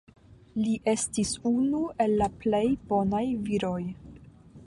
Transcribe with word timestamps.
Li 0.59 0.71
estis 0.93 1.33
unu 1.49 1.83
el 2.07 2.17
la 2.23 2.29
plej 2.45 2.63
bonaj 2.93 3.23
viroj. 3.51 3.79